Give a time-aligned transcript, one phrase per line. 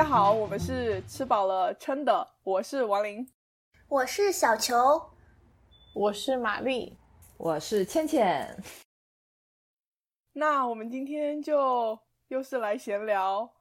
[0.00, 3.28] 大家好，我们是吃饱了撑的，我是王林，
[3.86, 4.74] 我是小球，
[5.94, 6.96] 我是玛丽，
[7.36, 8.56] 我是倩倩。
[10.32, 11.98] 那我们今天就
[12.28, 13.52] 又是来闲聊。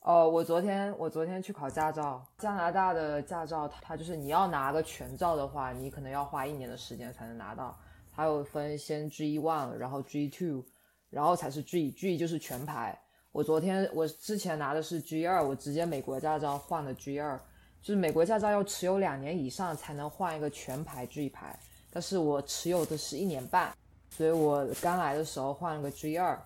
[0.00, 7.78] 哦，我昨天我昨天去考驾照，加拿大的驾照，它就是你要拿个全照的话，你可能要花一年的时间才能拿到。
[8.10, 10.64] 它有分先 G one，然后 G two，
[11.10, 13.00] 然后才是 G，G 就是全牌。
[13.32, 17.40] 我昨天我之前拿的是 G 二，我直接美国驾照换了 G 二，
[17.80, 21.58] 就是美国驾照要持有两年以上才能换一个全牌 G 牌，
[21.90, 23.74] 但是我持有的是一年半，
[24.10, 26.38] 所以我刚来的时候换了个 G 二，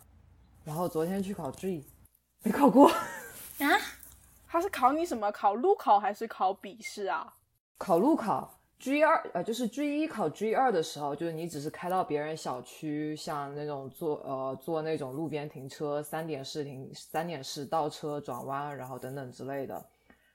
[0.65, 1.85] 然后昨天去考 G，
[2.45, 2.97] 没考过啊？
[4.47, 5.33] 他是考你什么？
[5.33, 7.35] 考路考还是考笔试啊？
[7.79, 8.61] 考路考。
[8.79, 19.83] G 二呃，就是 G 一考 G 二的时候，就是你只是开到别人小区，像那种坐呃坐那种路边停车，三点式停，三点式倒车转弯，然后等等之类的。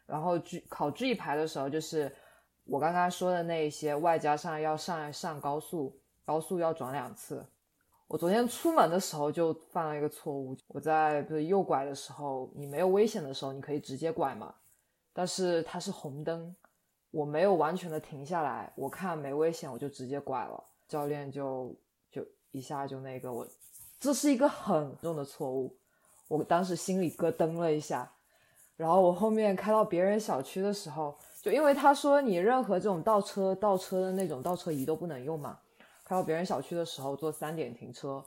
[0.08, 2.12] 然后 G 考 G 牌的时候，就是
[2.66, 5.96] 我刚刚说的那一些，外加上要上上高速，
[6.26, 7.46] 高速要转两次。
[8.08, 14.54] 我昨天出门的时候就犯了一个错误，我在不是右拐的时候，你没有危险的时候，你可以直接拐嘛，
[15.14, 16.54] 但是它是红灯。
[17.12, 20.64] 我没有完全的停下来，我看没危险，我就直接拐了。
[20.88, 21.76] 教练就
[22.10, 23.46] 就一下就那个我，
[24.00, 25.76] 这是一个很重的错误。
[26.28, 28.12] 我当时心里咯噔了一下。
[28.78, 35.60] 然后我后面开到别人小区的时候，就因为他说你任何这种倒车倒车的那种倒车仪都不能用嘛。
[36.04, 38.24] 开到别人小区的时候做三点停车。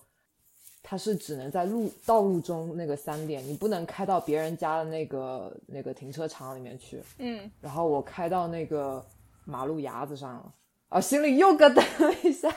[0.86, 7.02] 它是只能在路道路中那个三点，你不能开到别人家的那个那个停车场里面去。
[7.16, 9.02] 嗯，然后我开到那个
[9.46, 10.52] 马路牙子上了，
[10.90, 12.54] 啊，心里又咯噔了一下。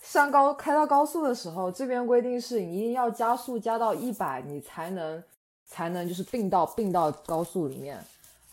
[0.00, 5.22] 上高开到高速的时候，这边规定是你一定要加速加到一百，你才能
[5.66, 8.02] 才能就是并到并到高速里面。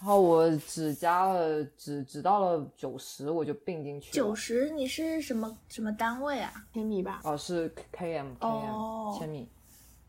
[0.06, 4.14] 然后我只加了，只只到了九十，我就并进去了。
[4.14, 6.54] 九十，你是什么什么单位啊？
[6.72, 7.22] 千米吧？
[7.24, 9.50] 哦，是 km km 哦千米。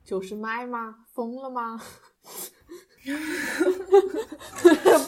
[0.05, 0.97] 九十迈吗？
[1.15, 1.81] 疯了吗？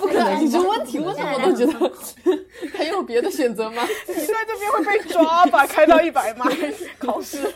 [0.01, 1.93] 不可能，你这问题为什么都觉得
[2.73, 3.83] 还有别的选择吗？
[4.09, 5.67] 你在这边会被抓吧？
[5.67, 6.47] 开到一百迈
[6.99, 7.53] 考试。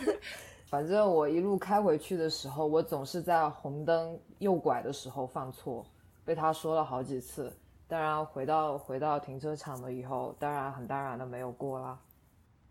[0.66, 5.87] 反正我一路开回去的时候，我总是在红灯右拐的时候犯错。
[6.25, 7.53] 被他说了好几次，
[7.88, 11.99] 当然回到回到停车场了以后，当然很当然的没有过啦。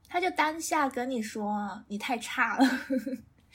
[0.08, 2.66] 他就当下跟你说你太差了。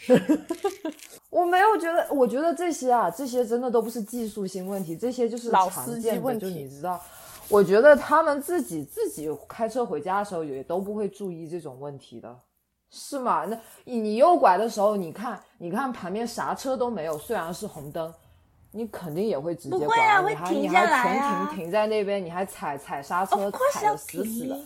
[1.31, 7.01] 我没有觉得，我觉得这些啊，这些真的都不是技术性问题，这些就是老常司机见，问题就你知道，
[7.49, 12.39] 我觉得他们自己自己开车回家的时候也都不会注意这种问题的，
[12.91, 13.47] 是吗？
[13.47, 18.13] 那你你右拐的时候，你看你看旁边啥车都没有，虽然是红灯。
[18.76, 24.60] 你肯定也会直接不会拐，啊你还会停你还下来啊全停停在那边，你还踩踩刹车踩的死死的，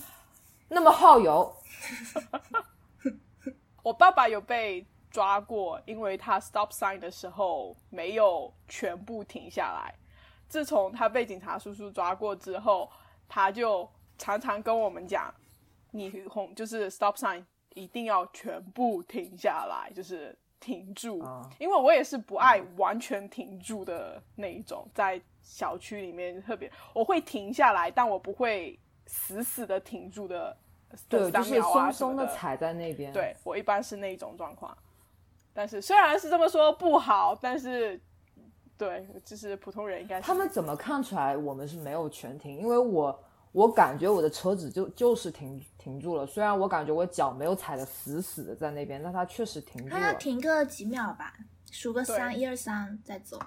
[0.68, 1.54] 那么耗油。
[3.82, 9.94] 我爸爸有被抓过，因为他 stop sign 的时候没有全部停下来。
[10.48, 12.90] 自从他被警察叔叔抓过之后，
[13.28, 13.88] 他就
[14.18, 15.32] 常常跟我们讲，
[15.92, 17.42] 你红就是 stop sign
[17.74, 21.20] 一定要全部停下来，就是停住。
[21.20, 30.56] 啊因为我也是不爱完全停住的那一种，在小区里面特别我会停下来，但我不会死死的停住的。
[31.08, 33.12] 对，就是松的松的踩在那边。
[33.12, 34.76] 对我一般是那一种状况，
[35.52, 38.00] 但是虽然是这么说不好，但是
[38.76, 42.58] 对，就是普通人应该他们怎么看出来我们是没有全停？
[42.58, 43.16] 因为我
[43.52, 50.14] 我感觉我的车子就就是停停住了，虽然我感觉我脚没有踩的死死的在那边，但它确实停住他要了。
[50.18, 51.34] 停个几秒吧，
[51.70, 53.38] 数个对三，一二三再走。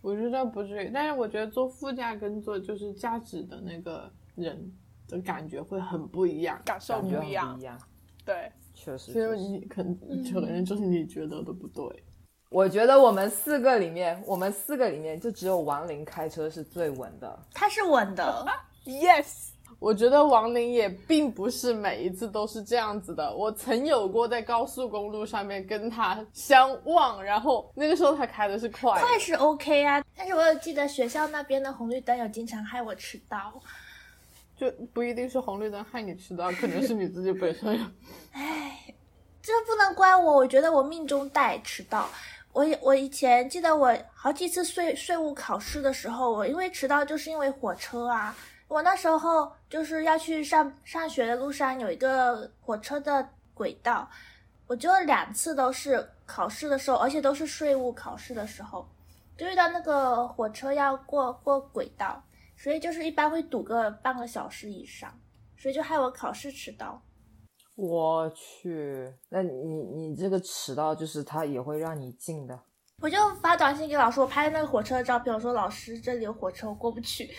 [0.00, 4.72] 我觉得不至于，但是我觉得坐副驾跟坐就是驾驶的那个人
[5.08, 6.58] 的感觉会很不一样。
[6.64, 7.78] 感受不一样一，样，
[8.24, 9.12] 对，确实。
[9.12, 9.98] 所以你可能
[10.32, 11.84] 可能就是你觉得的不对。
[12.50, 17.38] 我觉得我们四个里面，我们四个里面就只有王林开车是最稳的。
[17.52, 18.46] 他是稳的，
[18.88, 23.36] Yes，我觉得王林也并不是每一次都是这样子的。
[23.36, 30.02] 我曾有过在高速公路上面跟他相望，然后那个时候他开的是快，快是 OK 啊。
[30.16, 33.60] 但是我有记得学校那边的红绿灯有经常害我迟到。
[34.56, 37.84] 就不一定是红绿灯害你迟到，可能是你自己本身有。
[38.32, 38.94] 唉，
[39.42, 42.08] 这不能怪我，我觉得我命中带迟到。
[42.54, 48.34] 我我以前记得我好几次税税务考试的时候，我因为迟到就是因为火车啊。
[48.68, 54.08] 我那时候就是要去上上学的路上有一个火车的轨道，
[54.66, 58.86] 我就两次都是考试的时候，而且都是税务考试的时候，
[59.38, 62.22] 就遇到那个火车要过过轨道，
[62.58, 65.18] 所以就是一般会堵个半个小时以上，
[65.56, 67.02] 所以就害我考试迟到。
[67.74, 69.52] 我去，那你
[69.94, 72.58] 你这个迟到就是他也会让你进的。
[73.00, 77.30] 我就发短信给老师，我拍那个火车的照片，我说老师这里有火车，我过不去。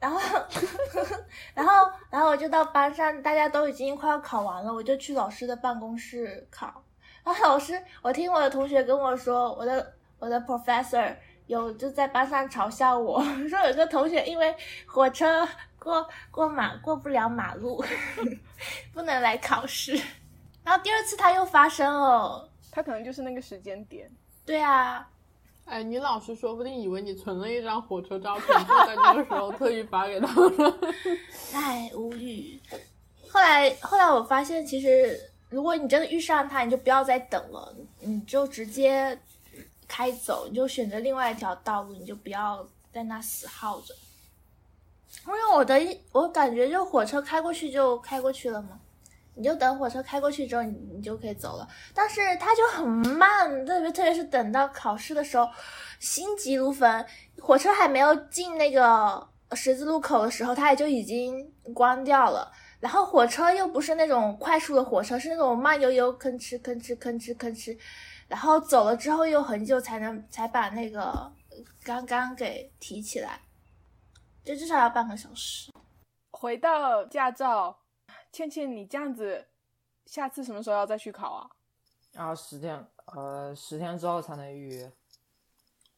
[0.00, 0.18] 然后，
[1.54, 6.82] 然后，然后我就到班上，大家都已经快要考完了，我就去老师的办公室考。
[7.22, 11.14] 然后老师，我听我的同学跟我说，我的我的 professor
[11.46, 14.56] 有就在班上嘲笑我 说，有个同学因为
[14.86, 15.46] 火车
[15.78, 17.84] 过过马过不了马路，
[18.94, 20.00] 不能来考试。
[20.64, 24.10] 然后第二次他又发生了，他可能就是那个时间点。
[24.46, 25.06] 对啊，
[25.70, 30.74] 哎，你老师说不定以为你存了一张火车照片，就在那个时候特意发给他们。
[31.54, 32.60] 哎，无语。
[33.30, 35.16] 后来后来我发现，其实
[35.48, 39.16] 如果你真的遇上他，你就不要再等了，你就直接
[39.86, 43.94] 开走，你就选择另外一条道路，你就不要在那死耗着。
[45.28, 45.80] 因为我的
[46.10, 48.80] 我感觉，就火车开过去就开过去了嘛。
[49.40, 51.66] 你就等火车开过去之后，你你就可以走了。
[51.94, 55.48] 但是它就很慢，特别特别是等到考试的时候，
[55.98, 57.06] 心急如焚。
[57.40, 62.52] 火车还没有进那个十字路口的时候，它也就已经关掉了。
[62.80, 67.78] 然后火车又不是那种快速的火车，是那种慢悠悠吭哧吭哧吭哧吭哧。
[68.28, 71.32] 然后走了之后又很久才能才把那个
[71.82, 73.40] 刚刚给提起来，
[74.44, 75.72] 就至少要半个小时。
[76.30, 77.78] 回到驾照。
[78.32, 79.46] 倩倩，你这样子，
[80.06, 81.50] 下次什么时候要再去考啊？
[82.14, 84.92] 啊，十天，呃，十天之后才能预约。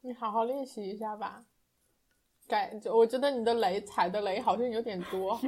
[0.01, 1.43] 你好好练习一下吧。
[2.49, 5.39] 改，我觉得你的雷踩的雷好像有点多，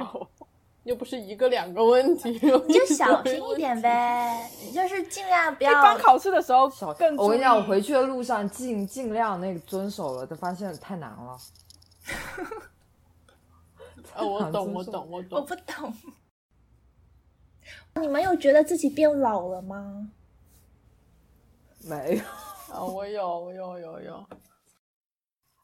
[0.83, 5.73] 又不是一个两个问题，你就小心一点呗，就是尽量不要。
[5.83, 7.15] 刚考试的时候更。
[7.17, 11.37] 我跟你讲，我回去的路上尽尽量那个遵守了，就发现太难了。
[14.15, 15.39] 呃，我 懂，我懂，我懂。
[15.39, 15.93] 我不懂。
[18.01, 20.11] 你们有觉得自己变老了吗？
[21.83, 22.23] 没有
[22.75, 24.25] 啊，我有，我有，有有。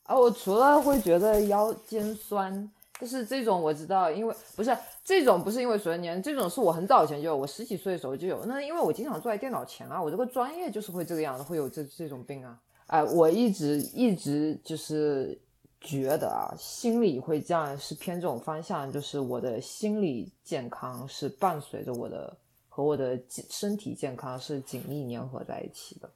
[0.04, 8.46] 啊，我除了会觉得腰间酸，就是这种我知道，因为不是这种，不是因为随着年，这种是我很早以前就有，我十几岁的时候就有。
[8.46, 12.60] 那因为我经常坐在电脑前啊，我这个专业就是会这个样子，会有这这种病啊。
[12.88, 15.40] 哎，我一直一直就是。
[15.82, 22.38] 觉得啊，心理会这样是偏这种方向，就是我的心理健康是伴随着我的
[22.70, 26.08] 和我的身体健康是紧密粘合在一起的。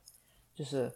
[0.53, 0.91] 就是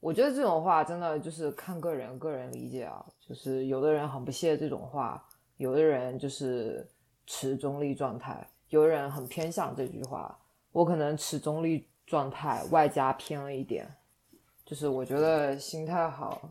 [0.00, 5.22] 我觉得这种话真的就是看个人个人理解啊，就是有的人很不屑这种话，
[5.58, 6.88] 有的人就是
[7.26, 10.36] 持中立状态，有的人很偏向这句话。
[10.72, 13.86] 我可能持中立状态，外加偏了一点，
[14.64, 16.50] 就是我觉得心态好。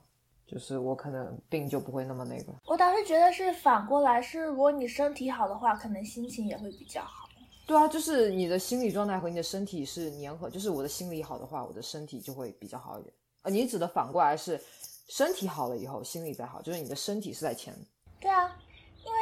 [0.52, 7.30] 就是我可能病就不会那么那个，我倒是觉得是反过来，是如果你身体好的话，可能心情也会比较好。
[7.68, 13.14] 对啊，就是你的心理状态和你的身体是粘合，就是我的心理好的话，我的身体就会比较好一点。
[13.44, 14.60] 呃，你指的反过来是
[15.08, 17.72] 身体好了以后，心理再好，就是你的身体是在前。
[18.20, 18.69] 对啊，因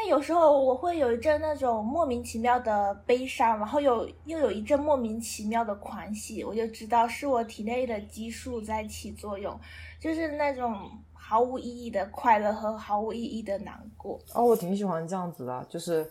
[0.04, 9.60] 为有时候我会有一阵那种莫名其妙的悲伤，然后有又有一阵莫名其妙的狂喜，我就知道是我体内的激素在起作用，
[10.00, 10.89] 就是那种。
[11.30, 16.10] 毫无意义的快乐和毫无意义的难过哦，我挺喜欢这样子的，就是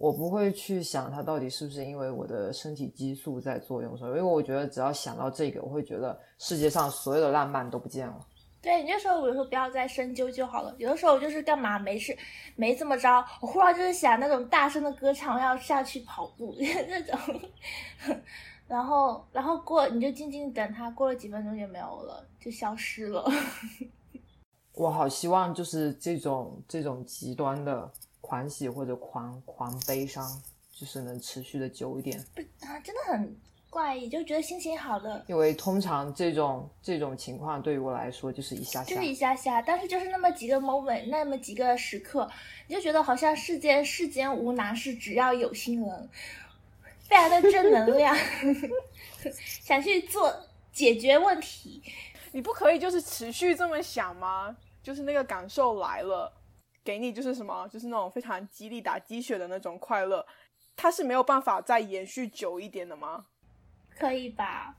[0.00, 8.18] 我不会去想它到底是不是因为我的身体激素在作用，所以因为我觉得只要想到这个，我会觉得世界上所有的浪漫都不见了。
[8.66, 10.74] 对，你就说我有时候不要再深究就好了。
[10.76, 12.18] 有的时候我就是干嘛没事，
[12.56, 17.16] 没怎么着，我忽然就是想那种大声的歌唱，要下去跑步 那种，
[18.66, 23.24] 然后然后过你就静静等它，过了几分钟就没有了，就消失了。
[24.74, 27.88] 我好希望就是这种这种极端的
[28.20, 30.42] 狂喜或者狂狂悲伤，
[30.72, 32.20] 就是能持续的久一点。
[32.34, 33.36] 不啊，真的很
[33.76, 35.22] 怪异，就觉得心情好了。
[35.28, 42.26] 因为通常这种这种情况对于我来说就是一下下，就是一下下，但是就是那么几个 moment，那么几个时刻，
[42.68, 46.08] 你就觉得好像世间世间无难事，只要有心人，
[47.02, 48.16] 非常的正能量，
[49.60, 50.34] 想去做
[50.72, 51.82] 解决问题。
[52.32, 54.56] 你不可以就是持续这么想吗？
[54.82, 56.32] 就是那个感受来了，
[56.82, 60.26] 给你就是什么，就是那种非常激励打鸡血的那种快乐，
[60.74, 63.26] 它是没有办法再延续久一点的吗？
[63.98, 64.74] 可以吧？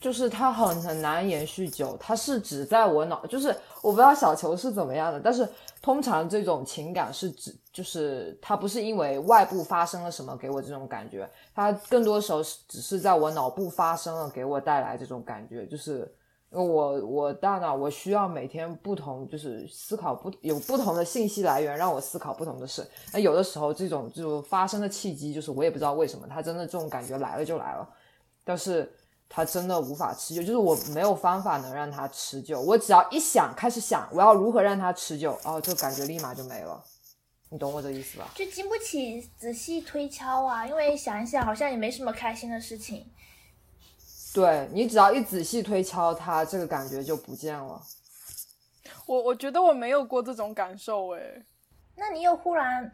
[0.00, 3.48] 就是它很很难延续久，它是指在我脑，就是
[3.82, 5.46] 我不知道小球是怎么样的，但是
[5.82, 16.10] 通常这种情感是指，就是它不是因为外部发生了什么给我这种感觉，它更多时候是只是在我脑部发生了给我带来这种感觉，就是。
[16.52, 22.84] 我我大脑我需要每天不同，就是思考不有不同的信息来源，让我思考不同的事。
[23.12, 27.88] 那有的时候这种就发生的契机，就是我也不知道为什么，它真的这种感觉来了就来了，
[28.44, 28.90] 但是
[29.28, 32.60] 它真的无法持久，就是我没有方法能让它持久。
[32.60, 36.82] 我只要一想开始想我要如何让它持久，哦，这感觉立马就没了。
[37.52, 38.30] 你懂我的意思吧？
[38.34, 43.10] 就经不起仔细推敲啊，因为想一想好像也没什么开心的事情。
[44.32, 47.82] 对你只要一仔细推敲它，这个感觉就不见了。
[49.06, 51.44] 我我觉得我没有过这种感受诶。
[51.96, 52.90] 那你有忽然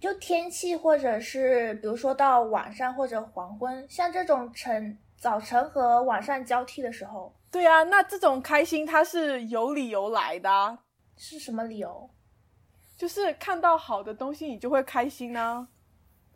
[0.00, 10.78] 就天气，或者是比如说到晚上或者黄昏，像这种晨早晨和晚上交替的时候，对啊，那这种开心它是有理由来的，
[11.18, 12.08] 是什么理由？
[12.96, 15.68] 就是看到好的东西你就会开心呢。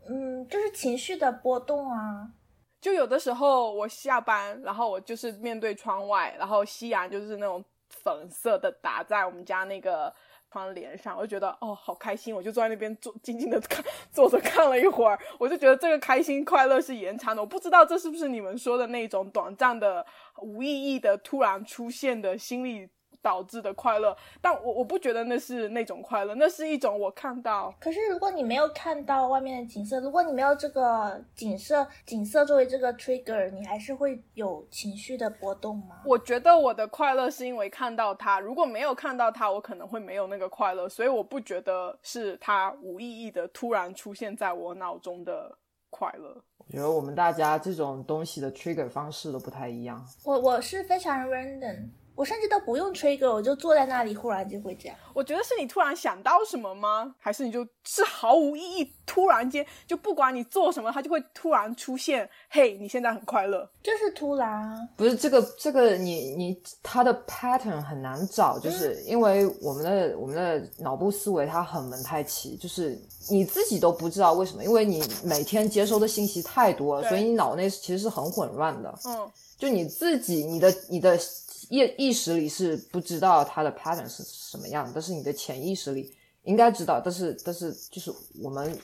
[0.07, 2.29] 嗯，就是情绪的波动啊。
[2.81, 10.15] 就有的时候我下班，然后我就是面对窗外，然后夕阳就是那种粉色的打在我们家那个
[10.55, 17.43] 窗帘上，我就觉得哦好开心，我就坐在那边坐静静的看 坐着看了一会儿，我就觉得这个开心快乐是延长的。
[17.43, 20.07] 我不知道这是不是你们说的那种短暂的
[20.39, 22.89] 无意义的突然出现的心理。
[23.25, 27.75] 导致的快乐，但我我不觉得那是那种快乐，那是一种我看到。
[27.81, 36.03] 可是如果你没有看到外面的景色，如果你没有这个景色景色作为这个 trigger，你还是会有情绪的波动吗？
[36.05, 45.57] 我觉得我的快乐是因为看到它，如果没有看到它，我可能会没有那个快乐，所以我不觉得是它无意义的突然出现在我脑中的
[45.89, 46.37] 快乐。
[46.59, 50.07] 我觉得我们大家这种东西的 trigger 方式都不太一样。
[50.25, 51.89] 我我是非常 random。
[52.15, 54.97] 我甚至都不用吹歌，我就坐在那里，忽然就会这样。
[55.13, 57.15] 我觉得是你突然想到什么吗？
[57.19, 62.29] 还是你就是毫无意义，突然间就不管你做什么，它就会突然出现。
[62.49, 64.89] 嘿，你现在很快乐，就是突然。
[64.97, 72.99] 不是这个这个，你你它的 pattern 很难找，就是因为我们的我们的脑部思维它很蒙太奇，就是
[73.31, 78.95] 你自己都不知道为什么，因为你每天接收的信息太多了，所以你脑内其实是很混乱的。
[79.05, 79.31] 嗯，
[79.65, 81.19] 就你自己，你的你的。
[81.71, 87.01] 意意识里是不知道它的 pattern 是什么样，但是你的潜意识里应该知道。
[87.03, 88.79] 但是，但是就是我们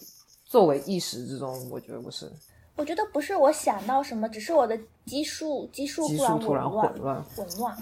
[0.47, 2.33] 作为意识之中，我觉得不是。
[2.77, 7.79] 我觉得不是我想到什么，只是我的基数基数突然混乱混乱。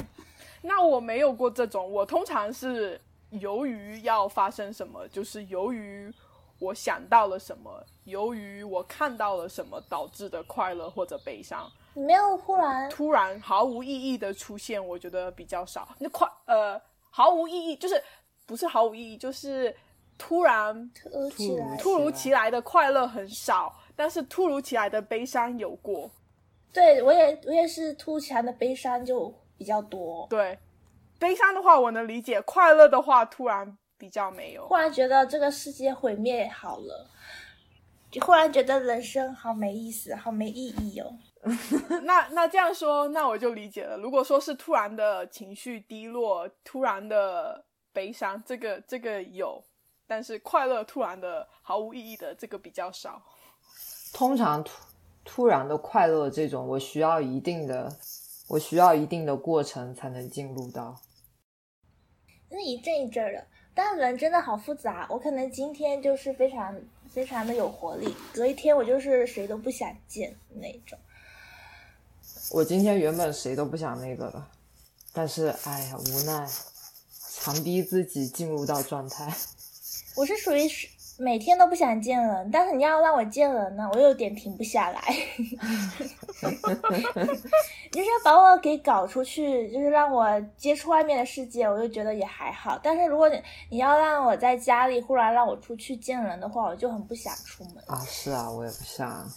[0.62, 3.00] 那我没有过这种，我通常是
[3.30, 6.12] 由于要发生什么，就是由于
[6.58, 7.70] 我想到了什么，
[8.02, 11.70] 由于我看到了什么导致的快乐或者悲伤。
[11.94, 15.88] 没有忽然突然毫无意义的出现，我觉得比较少。
[15.98, 16.80] 那快呃
[17.10, 18.02] 毫无意义，就是
[18.46, 19.74] 不是毫无意义，就是
[20.16, 26.10] 突然突如其来突如其来的快乐很少，但是突如其来的悲伤有过。
[26.72, 30.26] 对我也我也是突如其来的悲伤就比较多。
[30.28, 30.58] 对，
[31.18, 34.68] 悲伤的话我能理解，快乐的话突然比较没有。
[34.68, 37.08] 忽然觉得这个世界毁灭好了，
[38.10, 41.16] 就忽然觉得人生好没意思，好没意义哦。
[42.04, 43.96] 那那这样说，那我就理解了。
[43.96, 49.62] 如果说是突然的情绪低落，突然的悲伤，这个这个有，
[50.06, 53.22] 但是快乐突然的毫无意义的这个比较少。
[54.12, 54.72] 通常突
[55.24, 57.88] 突然的快乐这种，我需要一定的，
[58.48, 60.96] 我需要一定的过程才能进入到。
[62.50, 65.06] 是一阵一阵的，但人真的好复杂。
[65.10, 66.74] 我可能今天就是非常
[67.08, 70.98] 非常的有活力，隔一天我就是谁都不想见那种。
[72.50, 74.48] 我今天原本谁都不想那个了，
[75.12, 76.48] 但是哎呀，无奈，
[77.30, 79.30] 强逼自己进入到状态。
[80.16, 80.68] 我是属于
[81.18, 85.02] 每天都不想见人，但是你要让我见人呢，我有点停不下来。
[87.92, 92.80] 你是要把我给搞出去，就是让我接触外面的世界，我就觉得也还好。
[92.82, 98.02] 但是如果你你要让我在家里忽然让我出去见人的话，我就很不想出门啊。
[98.08, 99.30] 是啊，我也不想。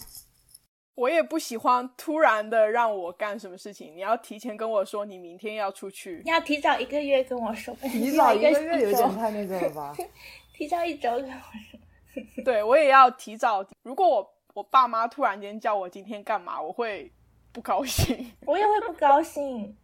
[0.94, 9.94] 我也不喜欢突然的让我干什么事情，你要提前跟我说你明天要出去，你要提早一个月跟我说，提早一个月有点太那个了吧？
[10.54, 13.64] 提早一周跟我说， 对我也要提早。
[13.82, 17.10] 如果我我爸妈突然间叫我今天干嘛，我会
[17.52, 19.76] 不高兴， 我也会不高兴。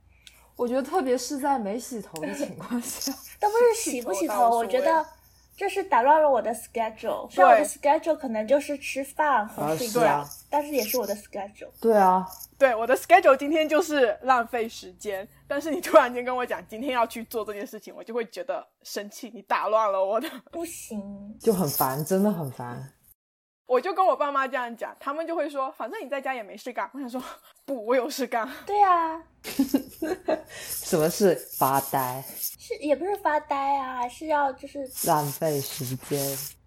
[0.56, 5.06] 我觉得特别是在没洗头的情况下，都不是洗不洗头，我觉得。
[5.58, 11.68] 这是打乱了我的 schedule，虽然我的 schedule 可能就是吃饭和睡觉，但是也是我的 schedule。
[11.80, 12.24] 对啊，
[12.56, 22.92] 对我的 schedule 今天就是浪费时间，但是你突然间跟我讲今天要去做这件事情，我就会觉得生气，你打乱了我的，不行，就很烦，真的很烦。
[23.68, 26.90] 我就跟我爸妈这样讲，他们就会说，反正你在家也没事干。
[26.94, 27.22] 我想说，
[27.66, 28.48] 不，我有事干。
[28.64, 29.22] 对啊，
[30.48, 32.24] 什么是发呆？
[32.58, 36.18] 是也不是发呆啊，是要就是浪费时间。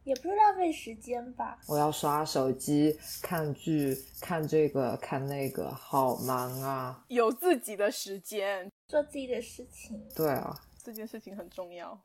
[0.03, 1.57] 也不是浪费时间吧。
[1.67, 7.03] 我要刷手机、看剧、看这个看那个，好忙啊！
[7.07, 10.03] 有自己的时间，做自己的事情。
[10.15, 11.99] 对啊，这件事情很重要。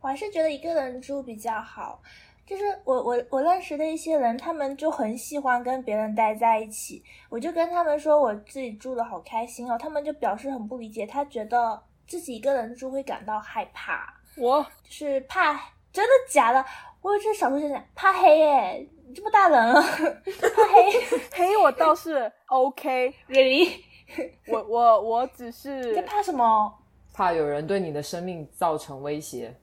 [0.00, 2.02] 我还是觉得一个人住比较好。
[2.50, 7.00] 就是我我我认识的一些人，他们就很喜欢跟别人待在一起。
[7.28, 14.12] 我就跟他们说我自己住的好开心哦，他们就表示很不理解，他觉得自己一个人住会感到害怕。
[14.36, 15.52] 我就是怕，
[15.92, 16.64] 真的假的？
[17.00, 20.90] 我有这少数现象，怕黑耶，你这么大人了，怕黑
[21.46, 23.80] 黑我倒是 OK，，really？
[24.50, 26.74] 我我我只是在怕什么？
[27.14, 29.54] 怕有人对你的生命造成威胁，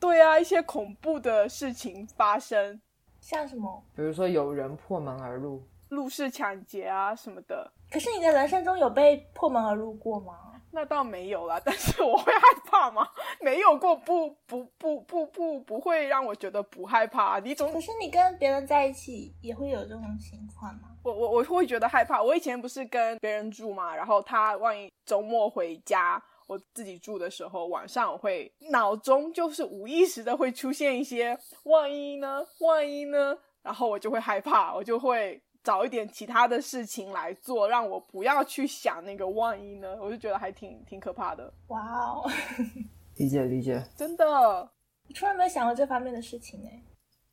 [0.00, 2.80] 对啊，一些恐怖的事情发生，
[3.20, 3.82] 像什么？
[3.94, 5.62] 比如说有人破门而入。
[5.90, 10.34] 入室抢劫啊什么的，可是你的人生中有被破门而入过吗？
[10.70, 11.60] 那倒没有啦。
[11.66, 12.40] 但是我会害
[12.70, 13.04] 怕吗？
[13.42, 17.40] 没有过，不不不不不不会让我觉得不害怕。
[17.40, 20.90] 你总可是你跟别人在一起也会有这种情况吗？
[21.02, 22.22] 我我我会觉得害怕。
[22.22, 42.28] 我以前不是跟别人住嘛，然后他万一周末回家，我自己住的时候，晚上我会脑中就是无意识的会出现一些万一呢，万一呢，然后我就会害怕，我就会找一点其他的事情来做，让我不要去想那个万一呢，我就觉得还挺挺可怕的，哇哦，
[43.18, 44.26] 理解理解，真的。
[44.26, 46.82] 我从来没有想过这方面的事情哎。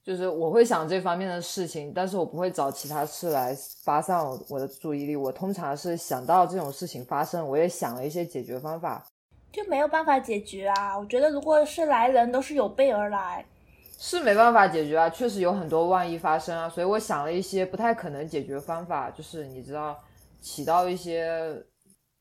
[0.07, 5.17] 就是我会想这方面的事情，但是我不会找其他事来发散我我的注意力。
[5.17, 9.03] 我通常是想到这种事情发生，我也想了一些解决方法，
[9.51, 10.97] 就没有办法解决啊！
[10.97, 13.45] 我觉得如果是来人，都是有备而来。
[13.99, 19.93] 是没办法解决啊，确实有很多万一发生啊，所以我想了一些不太可能解决方法，就是你知道，
[20.39, 21.61] 起到一些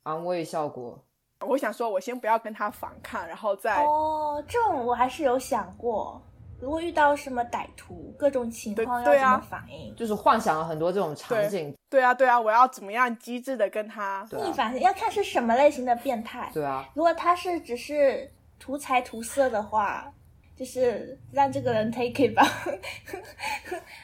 [0.03, 0.99] 安慰效果。
[1.47, 6.21] 我想说，我先不要跟他反抗，然后再、哦，这种我还是有想过，
[6.59, 9.95] 如果遇到什么歹徒，各种情况要怎么反应？
[9.95, 16.51] 就是幻想了很多这种场景，对啊对啊，我要怎么样机智的跟他逆反应要看是什么类型的变态。
[16.55, 20.11] 对啊，如果他是只是图财图色的话，
[20.57, 22.43] 就是让这个人 take it 吧。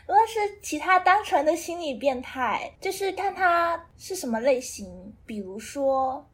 [0.06, 6.28] 如果是其他单纯的心理变态，就是看他是什么类型，比如说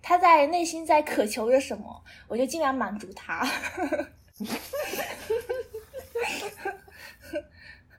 [0.00, 3.46] 他在内心在渴求着什么，我就尽量满足他。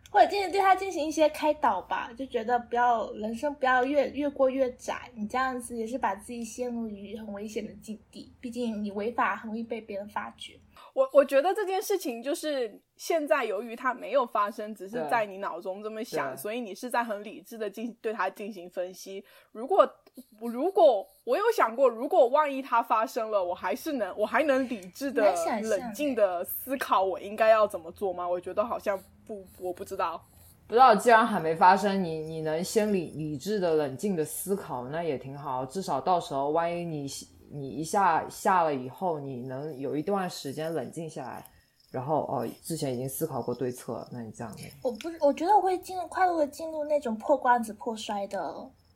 [0.09, 8.31] 或者进对他进行一些开导吧，就觉得不要人生不要越越过越窄，你这样子也是把自己陷入于很危险的境地。
[8.39, 10.59] 毕竟你违法很容易被别人发觉。
[10.93, 19.25] 我我觉得这件事情就是现在由于它没有发生，只是在你脑中这么想，所以你是在很理智的进对它进行分析。
[19.51, 19.91] 如果
[20.39, 28.27] 如果我有想过，如果万一它发生了，我还是能我还能理智的冷静的思考我应该要怎么做吗？
[28.27, 30.21] 我觉得好像不，我不知道。
[30.67, 35.65] 不知道，既然还没发生，你你能先理理智的、冷静的思考，那也挺好。
[35.65, 37.07] 至少到时候万一你
[37.51, 41.45] 你一下下了以后，你能有一段时间冷静下来，
[41.91, 48.39] 然后哦，之前已经思考过对策了，那你这样的我不是，我觉得我会进入快乐的进入那种破罐子破摔的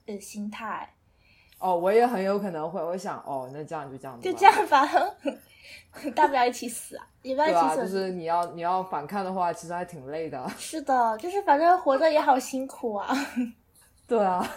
[0.07, 0.89] 呃心态，
[1.59, 4.87] 哦，我也很有可能会，我想哦，那这样就这样子吧，就这样吧，
[6.15, 7.65] 大不了一起死啊，也不要对吧？
[7.65, 7.81] 一起死。
[7.83, 10.47] 就是你要你要反抗的话，其实还挺累的。
[10.57, 13.07] 是的，就是反正活着也好辛苦啊。
[14.07, 14.47] 对啊，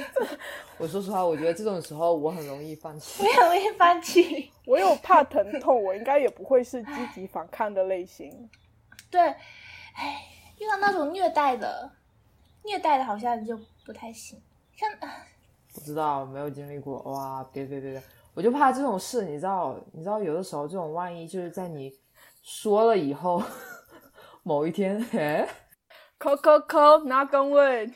[0.78, 3.28] 我说实话，我觉得这种时候我很容易放弃我。
[3.28, 4.50] 也很容易放弃。
[4.66, 8.48] 我有怕疼痛，我应该也不会是积极反抗的类型。
[9.10, 9.20] 对，
[9.94, 10.22] 哎，
[10.58, 11.90] 遇到那种虐待的，
[12.64, 14.40] 虐待的好像就不太行。
[14.76, 14.88] 像
[15.78, 17.00] 不知道，没有经历过。
[17.02, 18.02] 哇，别别别别，
[18.34, 21.92] 我就怕这种事，你知道，你知道，有的时候这种万一就是在你
[22.42, 23.42] 说了以后，
[24.42, 25.48] 某一天，哎，
[26.18, 27.94] 扣扣扣，拿根问。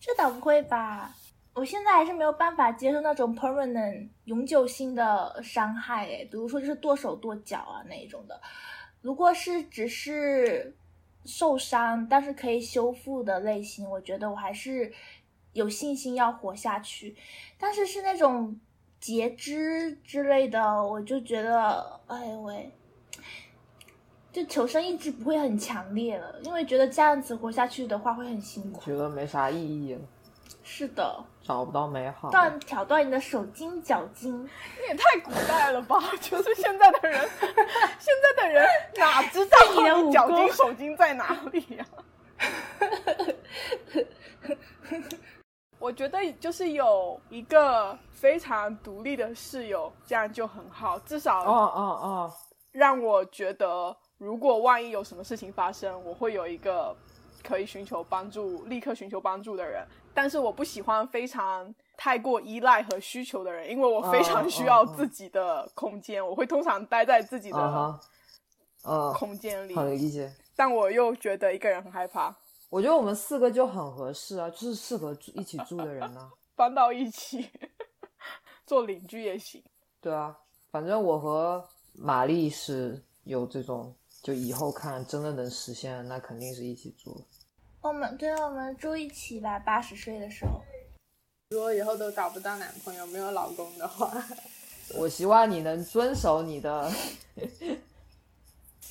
[0.00, 1.14] 这倒不会吧？
[1.54, 8.40] 我现在还是没有办法接受那种 permanent 永久性的伤害，哎，比如说就是剁手剁脚啊那一种的。
[9.00, 10.76] 如果是只是
[11.24, 14.92] 受伤，但是可以修复的类型，我觉得我还是
[15.54, 17.16] 有信心要活下去。
[17.58, 18.60] 但是是那种
[19.00, 22.70] 截肢之类的，我就觉得，哎呦喂，
[24.30, 28.82] 就求生意志不会很强烈了，因为觉得这样子活下去的话会很辛苦。
[28.82, 30.00] 觉得没啥意义了，
[30.62, 32.30] 是的，找不到美好。
[32.30, 34.48] 断挑断你的手筋脚筋，你
[34.88, 35.98] 也太古代了吧！
[36.20, 37.20] 就是现在的人，
[37.98, 41.86] 现在的人哪知道你的脚筋手筋在哪里呀、
[45.92, 52.32] 就是有一个非常独立的室友，这样就很好，至少哦哦哦，
[52.72, 56.96] 让我觉得，如果万一有什么事情发生，我会有一个
[57.42, 59.86] 可以寻求帮助、立刻寻求帮助的人。
[60.16, 68.00] 但是我不喜欢非常太过依赖和需求的人，因为我非常需要自己的空间，我会通常待在自己的
[69.14, 70.32] 空间里，好理解。
[70.54, 72.32] 但我又觉得一个人很害怕，
[72.74, 77.48] 我觉得我们四个就很合适啊，就是适合住一起住的人呢、 搬到一起
[78.66, 79.62] 做邻居也行。
[80.00, 80.36] 对啊，
[80.72, 87.24] 反正我和玛丽是有这种，就以后看真的能实现，那肯定是一起住。
[87.80, 90.60] 我们对，我们住一起吧，八十岁的时候。
[91.50, 94.12] 如果以后都找不到男朋友，没有老公的话，
[94.98, 96.90] 我希望你能遵守你的，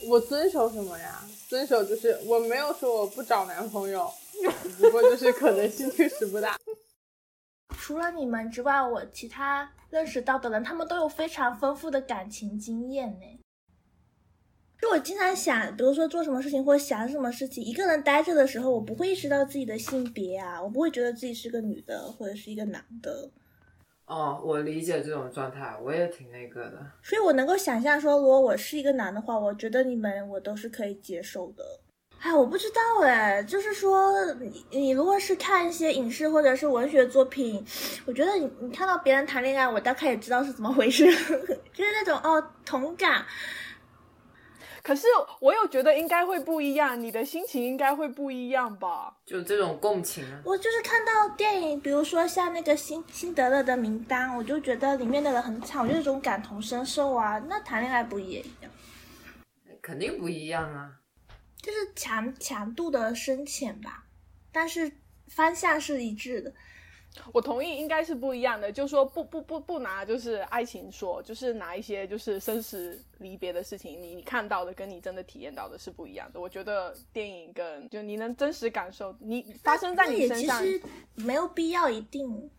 [0.07, 1.23] 我遵守什么呀？
[1.47, 4.11] 遵守就是我没有说我不找男朋友，
[4.79, 6.57] 不过就是可能性确实不大。
[7.79, 13.39] 除了你们之外，我其他认识到的人，他们都有非常丰富的感情经验呢。
[14.81, 23.29] 就我经常想，比如说做什么事情或想什么事情，一个人待着的时候，我不会意识到自己的性别啊，我不会觉得自己是个女的或者是一个男的，
[24.05, 26.85] 哦，我理解这种状态，我也挺那个的。
[27.01, 31.63] 所以我能够想象说，如果我是一个男的话，我觉得你们我都是可以接受的。
[32.19, 37.65] 哎，我不知道哎，就是说你你如果是看一些影视或者是文学作品，
[38.05, 41.05] 我觉得你你看到别人谈恋爱，我大概也知道是怎么回事，
[41.73, 43.25] 就是那种哦同感。
[44.83, 45.07] 可是
[45.39, 49.15] 我又觉得应该会不一样，你的心情应该会不一样吧？
[49.25, 57.39] 就这种共情啊，我就是看到电影，比如说像那个辛辛德勒的名单，我就觉得里面的人很惨，我就有种感同身受啊。
[57.47, 58.69] 那谈恋爱不也一样？
[59.81, 60.91] 肯定不一样啊。
[61.61, 64.03] 就是强强度的深浅吧，
[64.51, 64.91] 但是
[65.27, 66.53] 方向是一致的。
[67.31, 68.71] 我同意，应该是不一样的。
[68.71, 76.41] 就说不不不不拿就是爱情说，就是拿一些就是生死离别的事情，你你看到的跟你真的体验到的是不一样的。
[76.41, 80.81] 我觉得电影跟就你能真实感受，你发生在你身上，其实
[81.15, 82.49] 没有必要一定。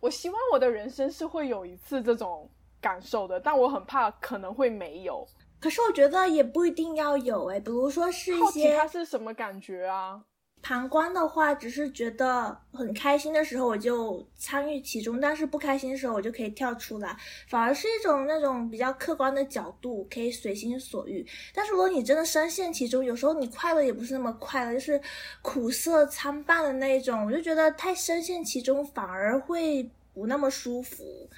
[0.00, 2.48] 我希望我的人生是会有一次这种
[2.80, 5.26] 感受的，但我很怕可能会没有。
[5.60, 10.22] 可是我觉得也不一定要有诶，比如说是一好奇它是什么感觉啊？
[10.60, 17.16] 旁观的话，只是觉得很开心的时候我就参与其中，但是不开心的时候我就可以跳出来，
[17.48, 21.26] 反而是一种那种比较客观的角度，可以随心所欲。
[21.54, 25.00] 但是如果你真的深陷其中，有时候你快乐也不是那么快乐，就是
[25.42, 31.30] 苦涩参半的那一种，我就觉得太深陷其中反而会不那么舒服。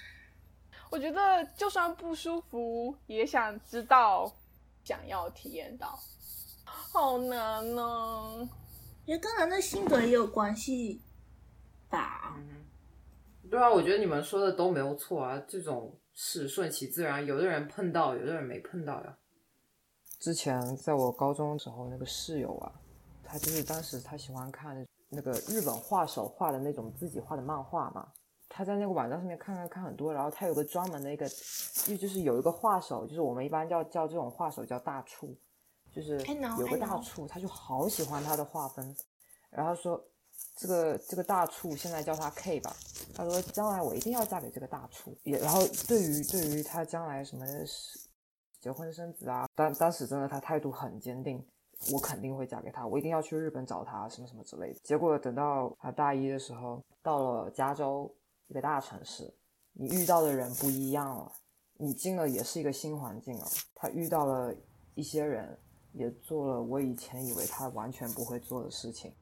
[0.90, 4.34] 我觉得就算不舒服，也想知道，
[4.82, 5.96] 想要体验到，
[6.64, 8.48] 好难呢、
[9.14, 11.02] 得跟人的性格也有关系
[11.88, 12.36] 吧。
[13.50, 19.16] 对啊，我觉得你们说的都没有错啊，这种事顺其自然，有的人碰到，有的人没碰到呀。
[20.20, 22.72] 之前在我高中时候，那个室友啊，
[23.24, 28.06] 他就是当时他喜欢看那个日本画手画的那种自己画的漫画嘛，
[28.48, 31.26] 他在那个网站上面看看看很多，然后他有个专门的一个，
[31.86, 35.36] 就就是有一个画手，就是我们一般叫叫这种画手叫大处，
[35.94, 36.18] 就是
[36.58, 38.96] 有个大.处，他就好喜欢他的画风，
[39.50, 40.02] 然后说
[40.56, 42.74] 这个这个大处现在叫他 K 吧，
[43.14, 47.98] 他说将来我一定要嫁给这个大处，也然后对于对于他将来什么是
[48.60, 51.44] 结婚生子啊，当当时真的他态度很坚定，
[51.92, 54.80] 我肯定会嫁给他，我一定要去日本找他，什么什么之类的。
[54.84, 58.14] 结果等到他大一的时候，到了加州
[58.48, 59.34] 一个大城市，
[59.72, 61.32] 你遇到的人不一样了，
[61.78, 64.54] 你进了也是一个新环境了，他遇到了
[64.94, 65.58] 一些人，
[65.92, 69.12] 也做了我以前以为他完全不会做的事情。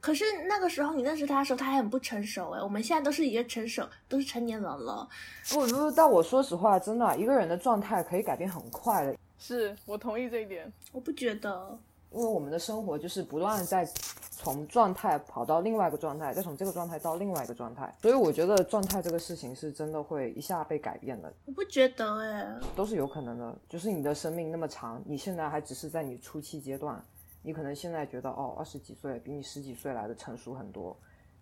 [0.00, 2.60] 可是那个时候你认识他的时候，他还很不成熟哎。
[2.60, 5.08] 我们现在都是已经成熟，都是成年人了。
[5.50, 10.72] 不不，但我说实话，真的，啊一个人的状态可以改变很快的，是我同意这一点。
[10.90, 11.78] 我不觉得，
[12.14, 13.84] 因为我们的生活就是不断在
[14.30, 22.60] 从状态跑到另外一个状态，再从这个状态到另外一个状态，所以我觉得状态这个事情是真的会一下被改变的，我不觉得哎。
[22.74, 23.56] 都是有可能的。
[23.68, 27.00] 就是你的生命那么长，你现在还只是在你初期阶段，
[27.40, 30.96] 你可能现在觉得哦，二十几岁比你十几岁来的成熟很多，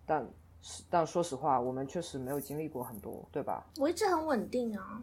[0.05, 0.23] 但
[0.61, 3.65] 是但说实话，我们确实没有经历过很多，对吧？
[3.79, 5.01] 我一直很稳定啊，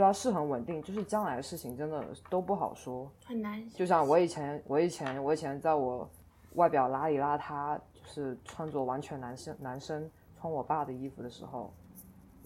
[0.00, 3.06] 对啊，是很稳定，就是将来的事情真的都不好说。
[3.26, 3.68] 很难。
[3.68, 6.08] 就像我以前，我以前，我以前在我
[6.54, 10.10] 外表邋里邋遢，就是穿着完全男生男生
[10.40, 11.70] 穿我爸的衣服的时候，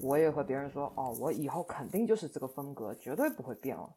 [0.00, 3.88] 我也和别人说，哦，我以后肯定就是这个风格，绝对不会变了。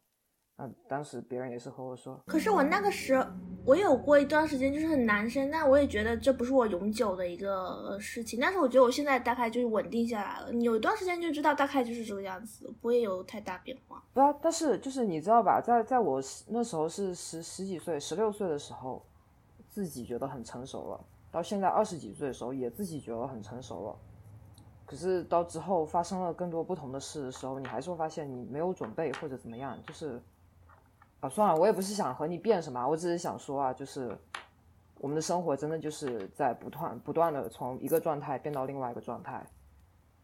[0.57, 3.25] 嗯当时别人也是和我说，可是我那个时候，
[3.67, 8.39] 我有过一段时间就是很难受，但我也觉得这不是我永久的一个事情。
[8.39, 14.01] 但是我觉得我现在大概就是稳定下来了，你有一段时间就知道大概就是这个样子，不会有太大变化。
[14.13, 19.05] 不啊，但是就是你知道吧，在在我那时候是十十几岁、十六岁的时候，
[19.69, 23.95] 自己觉得很成熟了，到现在二十几岁的时候也自己觉得很成熟了。
[24.85, 30.21] 可是到之后发生了更多不同的事的时候，你还是会发现你没有准备或者怎么样，就是
[31.19, 34.17] 啊，算了，我也不是想和你辩什么，我只是想说啊，就是
[34.99, 39.45] 我们的生活真的就是在不断不断的从一个状态变到另外一个状态。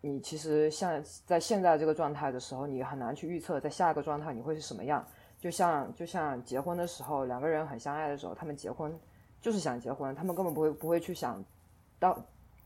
[0.02, 5.06] 你其实像在现在这个状态的时候，你很难去预测在下一个状态你会是什么样。
[5.40, 8.98] 就像就像结婚的时候，两个人很相爱的时候，他们结婚
[9.42, 11.44] 就是想结婚，他们根本不会不会去想
[12.00, 12.18] 到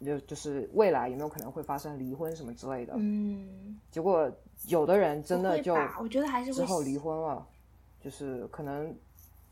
[0.03, 2.93] 就就是未来有没有可能会发生离婚什么之类的。
[2.97, 4.31] 嗯，结果
[4.67, 7.47] 有的人真的就我觉得还是会之后离婚了，
[7.99, 8.95] 就是可能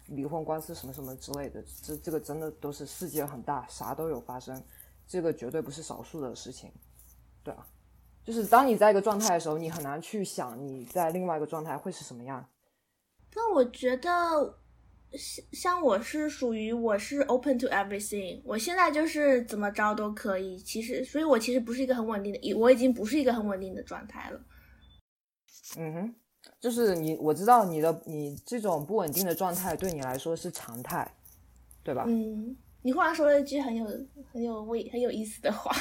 [0.07, 4.63] 离婚官司什么什么之类的，这这个真的都是世界很大，啥都有发生，
[5.07, 6.71] 这个绝对不是少数的事情，
[7.43, 7.67] 对啊，
[8.23, 12.47] 就是当你在一个状态的时候，你很难去想你在另外一个状态会是什么样。
[13.33, 14.57] 那我觉得
[15.11, 20.57] 像像我是属于我是 open to everything，我现在就是怎么着都可以。
[20.57, 24.39] 其实，所以我其实不是一个很稳定的，我已经不是一个很稳定的状态了。
[25.77, 26.15] 嗯哼，
[26.65, 31.07] 就是你，我知道你的你这种不稳定的状态对你来说是常态，
[31.83, 32.05] 对吧？
[32.07, 33.85] 嗯，你忽然说了一句很有
[34.33, 35.71] 很有味很有意思的话。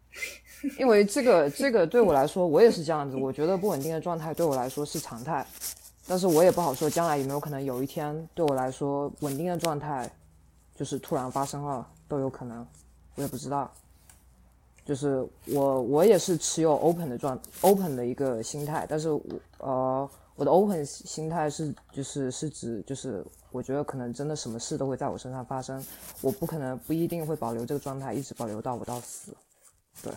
[0.78, 3.16] 因为这个这个对我来说，我也是这样子。
[3.16, 5.46] 我觉得不稳定的状态对我来说是常态，
[6.06, 10.10] 但是我也不好说将来有没有可能有一天对我来说稳定的状态
[10.74, 12.66] 就是突然发生了，都有可能，
[13.14, 13.72] 我也不知道。
[14.88, 19.22] 就是我我也是持有 open 的状 open 的一个心态，但是我
[19.58, 25.84] 呃我的 open 心态是就是是指就是我觉得可能真的什么事都会在我身上发生，
[26.22, 29.36] 我不可能不一定会保留这个状态一直保留到我到死。
[30.02, 30.10] 对，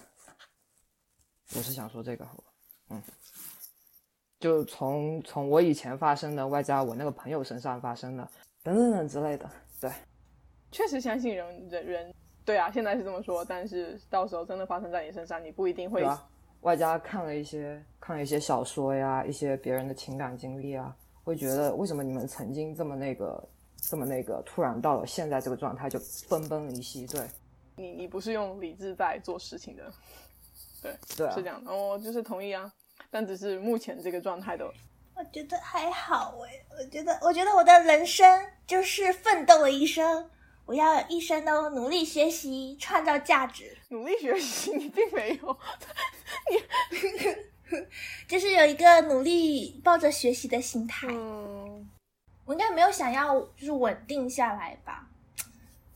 [1.54, 2.26] 我是想说这个，
[2.92, 3.04] 嗯，
[4.40, 8.26] 就从从我以前发生的，外加我那个朋友身上发生的，
[8.64, 9.50] 等等等之类的，
[9.82, 9.92] 对，
[10.72, 12.14] 确实相信人人人，
[12.52, 16.06] 对啊，现在是这么说，但是到时候真的发生在你身上，你不一定会？
[16.60, 23.42] 外加看了一些看了一些小说呀，一些别人的情感经历啊，会觉得为什么你们曾经这么那个
[23.78, 27.22] 这么那个，突然到了现在这个状态就分崩离析，对
[27.78, 29.84] 你你不是用理智在做事情的，
[30.82, 32.70] 对，对啊是这样的，我就是同意啊，
[33.10, 34.66] 但只是目前这个状态的，
[35.16, 40.30] 我觉得还好哎，我觉得，我觉得我的人生就是奋斗了一生，
[40.66, 45.58] 我要一生都努力学习，创造价值，努力学习，你并没有，
[48.28, 51.08] 就是有一个努力抱着学习的心态。
[51.10, 51.90] 嗯，
[52.46, 55.10] 我应该没有想要就是稳定下来吧。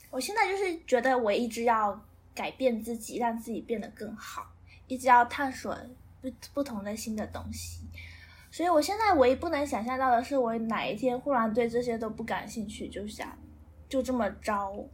[0.10, 4.46] 我现在就是觉得我一直要改变自己，让自己变得更好，
[4.88, 5.78] 一直要探索
[6.22, 7.82] 不不同的新的东西。
[8.52, 13.38] 所以我现在唯一不能想象到的是，我哪一天忽然对这些都不感兴趣，就想
[13.90, 14.90] 就这么着，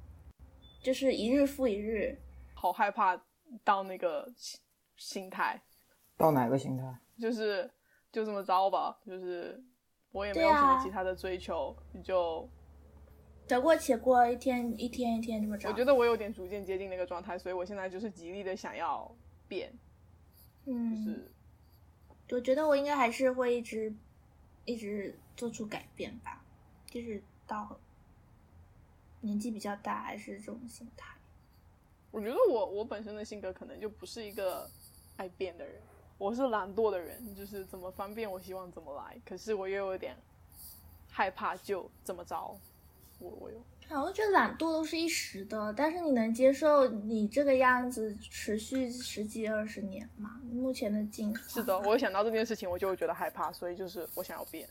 [0.82, 2.18] 就是一日复一日。
[2.54, 3.20] 好害怕
[3.64, 4.60] 到那个心
[4.96, 5.60] 心态，
[6.16, 6.96] 到哪个心态？
[7.20, 7.68] 就是
[8.12, 9.60] 就这么着吧，就是
[10.12, 12.48] 我也没有什么啊其他的追求，你就
[13.48, 15.70] 得过且过，一天一天一天这么着。
[15.70, 19.12] 我觉得我有点逐渐接近那个状态，所以我现在就是极力的想要
[19.48, 19.74] 变，
[20.68, 23.92] 嗯就嗯，是我觉得我应该还是会一直
[24.66, 26.46] 一直做出改变吧，
[26.86, 27.76] 就是到
[29.22, 31.08] 年纪比较大，还是这种心态。
[32.12, 34.70] 我觉得我我本身的性格可能就不是一个
[35.16, 35.82] 爱变的人，
[36.18, 40.16] 我是懒惰的人，就是怎么方便我希望怎么来，可是我又有点
[41.10, 42.60] 害怕就怎么着，
[43.20, 43.58] 我我有
[43.90, 50.42] 啊，我觉得懒惰都是一时的，但是你能接受你这个样子持续十几二十年吗？
[50.52, 54.68] 目前的境况是的，我想到这件事情我就会觉得害怕，所以就是我想要变。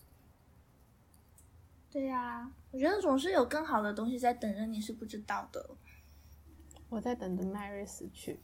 [1.91, 5.71] 对呀、我觉得总是有更好的东西在等着你，是不知道的。
[6.89, 8.39] 我在等着 Mary 死去。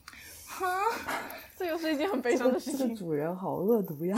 [1.56, 2.78] 这又是一件很悲伤的事情。
[2.78, 4.16] 这个主人好恶毒呀！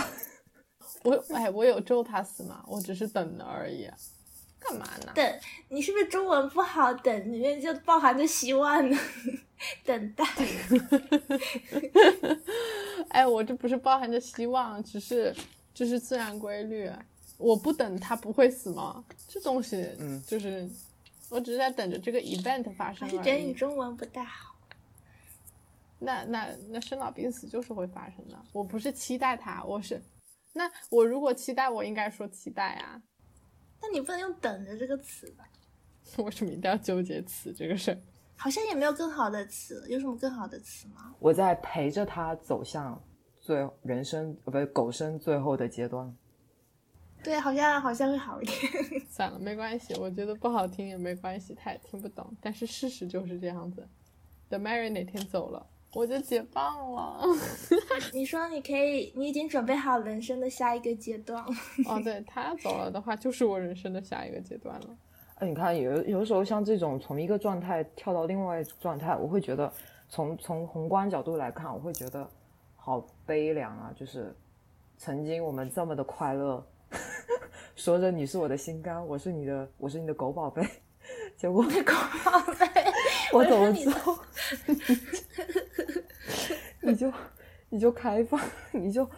[1.05, 2.65] 我哎，我有咒他死吗？
[2.67, 3.89] 我只是等着而已。
[4.59, 5.13] 干嘛呢？
[5.15, 6.93] 等你是不是中文不好？
[6.95, 8.99] 等里面就包含着希望呢，
[9.85, 10.25] 等待。
[13.11, 15.35] 哎，我这不是包含着希望，只是
[15.73, 16.91] 这是自然规律。
[17.39, 19.03] 我不等他不会死吗？
[19.27, 20.69] 这东西，嗯就是
[21.31, 23.55] 我只是在等着这个 event 发还生而是觉得你。
[23.55, 24.55] 中文不太好。
[26.01, 28.39] 那那那生老病死就是会发生的。
[28.53, 30.01] 我不是期待他，我是
[30.53, 33.01] 那我如果期待，我应该说期待啊。
[33.81, 35.49] 那你不能用“等着”这个词吧？
[36.19, 37.99] 为什么一定要纠结词这个事儿？
[38.37, 41.15] 好像也没有更好的词，有什么更好的词吗？
[41.19, 43.01] 我在陪着他走向
[43.41, 46.17] 最人生呃不是狗生最后的阶段。
[47.23, 48.57] 对，好像好像会好一点。
[49.11, 52.27] 算了，没关系，我觉得不好听也没关系，他也听不懂。
[52.41, 53.87] 但是事实就是这样子。
[54.49, 57.21] 等 Mary 哪天走了，我就解放了。
[58.15, 61.51] 你说你可以，你已经准备好人生的下一个阶段了。
[61.87, 64.97] 哦，对他走了的话，就是我人生的下一个阶段了。
[65.35, 69.73] 哎，你看，有有时候像这种从一个状态跳到另外一种状态，我会觉得
[70.09, 72.29] 从从宏观角度来看，我会觉得
[72.75, 73.93] 好悲凉啊！
[73.95, 74.35] 就是
[74.97, 76.67] 曾经我们这么的快乐，
[77.79, 80.69] 说着你是我的心肝，我是你的，我是你的狗宝贝，
[81.39, 82.67] 结果狗宝贝，
[83.33, 84.19] 我走了之后，
[86.83, 87.13] 你就
[87.69, 88.41] 你就开放，
[88.75, 89.09] 你就。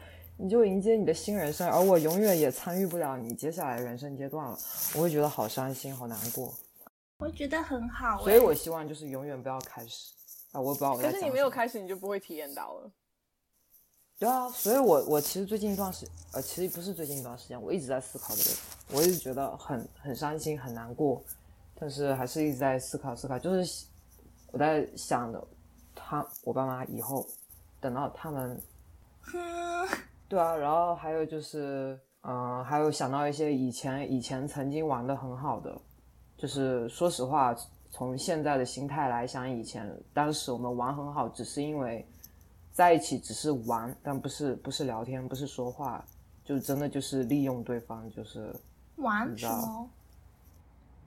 [0.43, 4.59] 你就迎接你的新人生，而我永远也参与不了你接下来人生阶段了，
[4.95, 6.51] 我会觉得好伤心，好难过。
[7.19, 10.15] 我觉得很好，所以我希望就是永远不要开始
[10.53, 10.59] 啊！
[10.59, 11.13] 我不知道我在。
[11.13, 12.91] 可是你没有开始，你就不会体验到了。
[14.21, 21.23] 对啊，所以我我其实最近一段时呃，其实不是最近一段时间，我一直在思考这个，我一直觉得很很伤心，很难过，
[21.75, 23.87] 但是还是一直在思考思考，就是
[24.53, 25.43] 我在想的，
[25.95, 27.27] 他我爸妈以后
[27.81, 28.61] 等到他们。
[30.29, 35.75] 对啊，然后还有就是，嗯，还有想到一些以前以前曾经玩的很好的，
[36.37, 37.57] 就是说实话，
[37.91, 42.07] 从现在的心态来想，以前当时我们玩很好，只是因为
[42.73, 46.05] 在一起只是玩，但不是不是聊天，不是说话，
[46.45, 48.55] 就真的就是利用对方，就是
[48.97, 49.89] 玩什么，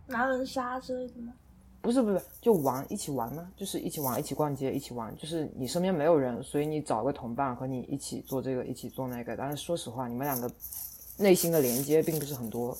[0.07, 1.33] 拿人杀之类的吗？
[1.81, 5.13] 不是不是，就玩一起玩呢，就是一起玩，一起逛街，一起玩。
[5.17, 9.35] 就是你身边没有人，所以你找个同伴和你一起做这个，一起做那个。
[9.35, 10.49] 但是说实话，你们两个
[11.17, 12.77] 内心的连接并不是很多。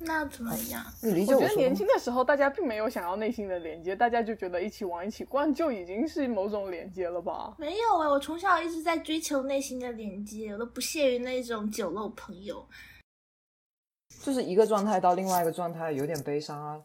[0.00, 0.84] 那怎么样？
[1.02, 1.40] 你理解我？
[1.40, 7.54] 我觉得年轻的时候大家并没有想要内心的连接，大家就觉得一起玩、一起逛就已经是某种连接了吧？
[7.58, 12.64] 没有哎，我从小一直在追求内心的连接，我都不屑于那种酒肉朋友。
[14.22, 16.80] 就是一个状态到另外一个状态，有点悲伤啊。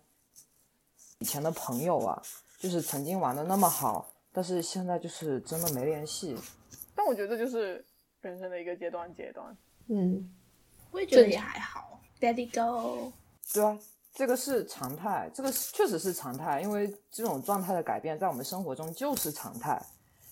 [1.20, 2.22] 以前的朋友啊，
[2.60, 6.36] 就是曾经玩的那么好，但是现在就是真的没联系。
[6.96, 7.86] 但我觉得这就是
[8.22, 9.56] 人生的一个阶段阶段。
[9.88, 10.30] 嗯，
[10.92, 12.00] 我也觉得也还好。
[12.24, 13.12] Let it go。
[13.54, 13.78] 对啊，
[14.16, 19.78] 这个是常态，这个确实是常态，因为这种状态的改变在我们生活中就是常态。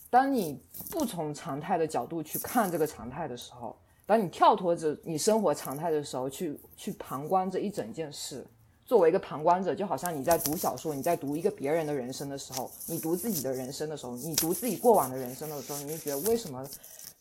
[0.10, 8.48] 当你不从常态的角度去看这个常态的时候，当你跳脱着你生活常态的时候，去去旁观这一整件事。
[8.86, 16.66] 作为一个旁观者，就好像你在读小说，你在读一个别人的人生的时候，你读自己的人生的时候，你读自己过往的人生的时候，你就觉得为什么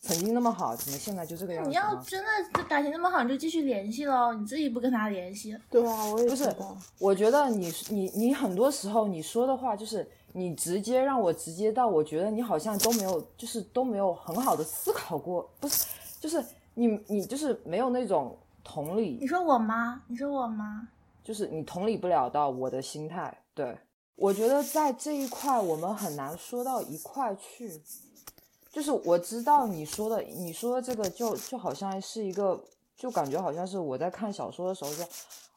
[0.03, 1.69] 曾经那么好，怎么现在就这个样子？
[1.69, 5.55] 你要真的感情那么好，你就继续联系喽，你自己不跟他联系。
[5.69, 6.51] 对啊，我也不是。
[6.99, 15.87] 我觉得你你你很多时候你说的话，就是你直接让我直接到，我觉得你好像都没有，就是都没有很好的思考过，不是，
[16.19, 18.35] 就是你你就是没有那种
[18.65, 19.19] 同理。
[19.21, 20.03] 你说我吗？
[20.09, 20.89] 你说我吗？
[21.23, 23.77] 就是你同理不了到我的心态，对
[24.17, 27.79] 我觉得在这一块我们很难说到一块去。
[28.71, 32.59] 就是我知道你说的，你说的这个就就好像是一个，
[32.97, 35.07] 就感觉好像是我在看小说的时候说，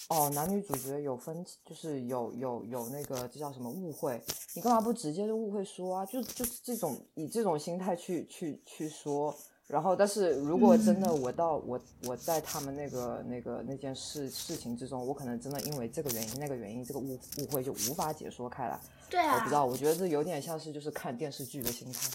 [0.10, 4.20] 哦，男女主角有分，就是有有有那个这叫什么误会，
[4.56, 6.06] 你干嘛不直接就误会说啊？
[6.06, 9.34] 就就是这种以这种心态去去去说。
[9.66, 18.78] 然后，但是如果真的我到我我在他们那个那个那件事事情之中，我可能真的因为这个原因那个原因，这个误误会就无法解说开来。
[19.10, 22.10] 对啊，我不知道，我觉得这有点像是就是看电视剧的心态。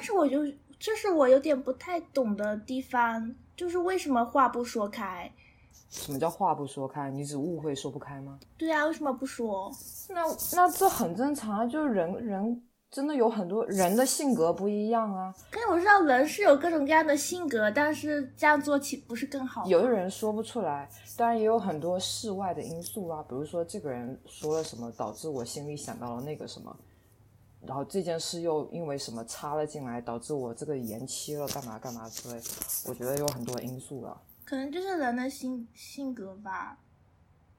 [0.00, 0.38] 但是我就
[0.78, 5.30] 这是我有点不太懂的地方，就是为什么话不说开？
[5.90, 7.10] 什么叫话不说开？
[7.10, 8.40] 你只误会说不开吗？
[8.56, 9.70] 对啊，为什么不说？
[10.08, 10.22] 那
[10.54, 12.62] 那这很正常啊，就是人人。
[12.90, 15.32] 真的有很多人的性格不一样啊。
[15.50, 19.66] 可是我知道人是有各种各样的性格，但是这样做岂不是更好？
[19.66, 26.74] 有的人说不出来，当然也有很多室外的因素啊，比如说这个人说了什么，导致我心里想到了那个什么，
[27.66, 32.42] 然后这件事又因为什么插了进来，导致我这个延期了，干嘛干嘛之类。
[32.86, 34.20] 我觉得有很多因素了。
[34.44, 36.78] 可能就是人的性性格吧，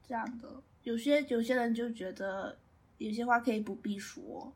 [0.06, 0.62] 这样的。
[0.82, 2.58] 有些有些人就觉得
[2.98, 4.52] 有些话可以不必说。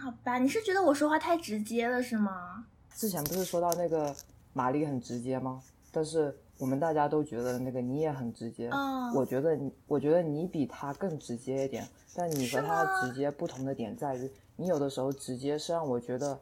[0.00, 2.66] 好吧，你是觉得我说话太直接了是吗？
[2.94, 4.14] 之前不是说到那个
[4.52, 5.62] 玛丽很直接吗？
[5.90, 8.68] 但是我们大家都觉得那个你也很直接。
[8.72, 11.86] 嗯，我觉得你，我觉得你比他更直接一点。
[12.14, 16.38] 但你和他直接不同的点在于，你有的时候直接是让我觉得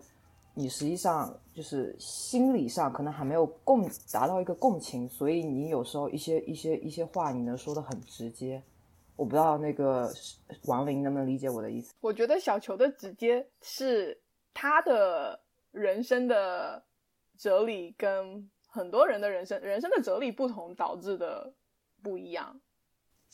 [0.55, 8.63] 你实际上就是心理上可能还没有共达到一个共情，所以你有时候一些一些一些话你能说的很直接。
[9.17, 10.13] 我不知道那个
[10.67, 11.93] 王林能不能理解我的意思。
[12.01, 14.21] 我觉得小球的直接是
[14.53, 15.41] 他的
[15.71, 16.85] 人生的
[17.37, 21.53] 哲理跟很多人的人生人生的哲理不同导致的
[22.03, 22.61] 不一样。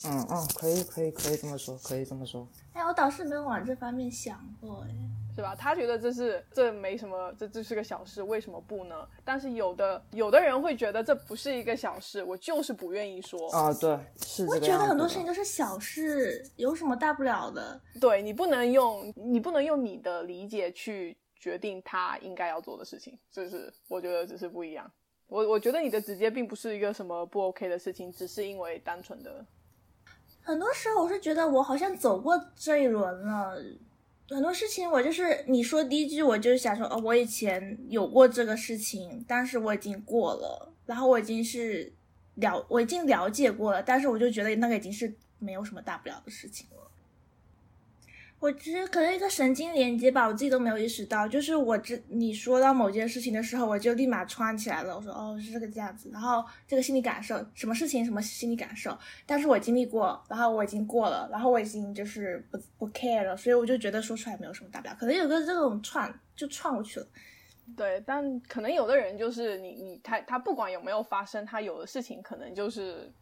[0.05, 2.47] 嗯嗯，可以可以可以这么说，可以这么说。
[2.75, 4.89] 哎，我倒是没有往这方面想过，哎，
[5.35, 5.55] 是吧？
[5.55, 9.07] 他觉得这是这没什么，这这是个小事，为什么不呢？
[9.25, 13.51] 但是有的有的人会觉得这不是一个小事，我就是不愿意说。
[13.51, 17.81] 啊，对，是我觉得很多事情都是小事，有什么大不了的？
[18.01, 24.91] 对你不能用你不能用你的理解去决定他应该要做的事情，这是我觉得只是不一样。
[25.31, 29.47] 我我觉得你的直接并不是一个什么不 OK 的事情，只是因为单纯的
[30.43, 33.57] 很多时候我是觉得我好像走过这一轮了，
[34.29, 41.93] 很多事情我就是你说第一句，我就想说，哦，我以前有过这个事情，但是我已经过了，然后我已经是
[42.35, 46.90] 了，我已经了解过了，但是我就觉得那个已经是没有什么大不了的事情了。
[48.41, 51.29] 我其实可能一个神经连接吧，我自己都没有意识到。
[51.29, 54.97] 就是我知你说到某件事情的时候，我就立马串起来了。
[54.97, 56.09] 我说哦，是这个这样子。
[56.11, 64.97] 然后这个心理感受，什么事情什么心理感受，但是我经历过，然后我已经过了，然后我已经就是不不 care 了，所以我就觉得说出来没有什么大不了。
[64.99, 67.07] 可能有个这种串就串过去了。
[67.77, 73.13] 对，但可能有的人就是你你他他不管有没有发生，他有的事情可能就是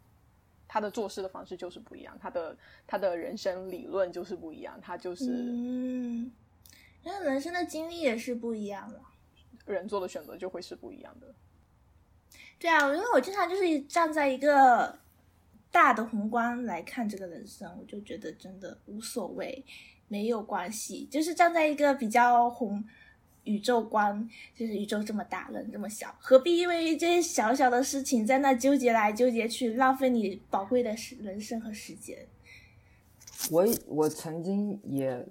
[0.69, 2.55] 他的做事的方式就是不一样，他的
[2.85, 6.31] 他的人生理论就是不一样，他就是嗯，
[7.03, 9.01] 因为人生的经历也是不一样的。
[9.65, 11.27] 人做的选择就会是不一样的。
[12.59, 14.99] 对啊，因为我经常就是站在一个
[15.71, 19.65] 大的宏观来看这个人生，我就觉得真的无所谓，
[20.07, 21.05] 没有关系。
[21.05, 22.83] 就是站在一个比较宏
[23.43, 32.27] 宇宙观，就是宇宙这么大，人这么小，何必因为这些小小的事情在那纠结来纠结去，浪费你宝贵的人生和时间？
[33.49, 35.25] 我我曾经也，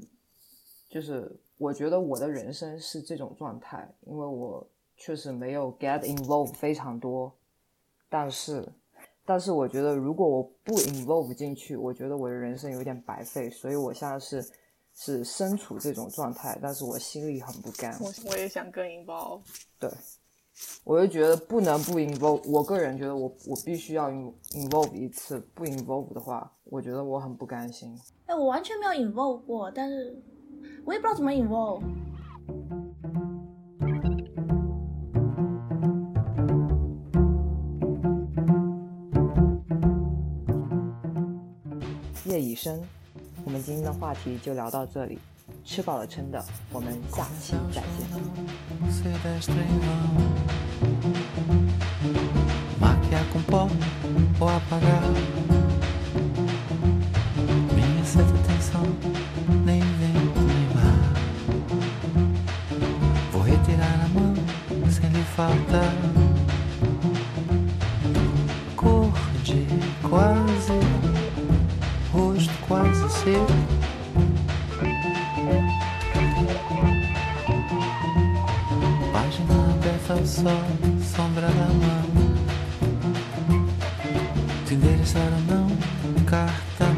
[0.89, 7.33] 就是我觉得我的人生是这种状态，因为我确实没有 get involved 非常多，
[8.09, 8.67] 但是，
[9.27, 14.43] 但是我觉得如果我不 involve 进去，我觉得我的人生有点白费，所以我现在是
[15.01, 17.96] 是身处这种状态，但是我心里很不甘。
[18.01, 19.40] 我我也想更 involve，
[19.78, 19.88] 对，
[20.82, 22.42] 我就觉得不能不 involve。
[22.51, 27.96] 我个人觉得我我必须要 in involve 一次，不 involve 的话，我觉得我很不甘心。
[28.26, 30.20] 哎，我完全没有 involve 过，但是
[30.84, 31.80] 我也不知道怎么 involve。
[42.24, 42.82] 夜已深，
[43.49, 45.18] 我们今天的话题就聊到这里。
[45.64, 48.07] 吃饱了撑的，我们下期再见。
[81.19, 82.05] Sombra da mão.
[84.64, 85.66] Te endereçar ou não,
[86.25, 86.97] carta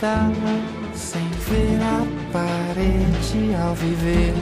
[0.00, 0.30] está
[0.94, 4.32] sem ver a parede ao viver.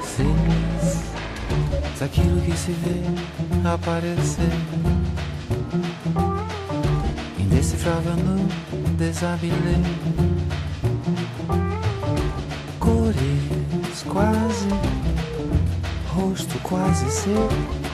[0.00, 1.02] Cenas
[1.98, 4.52] daquilo que se vê aparecer.
[7.36, 8.46] Indecifrável no
[8.96, 9.80] desabilé.
[12.78, 14.68] Cores quase,
[16.14, 17.89] rosto quase seco.